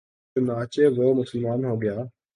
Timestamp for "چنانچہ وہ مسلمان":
0.35-1.59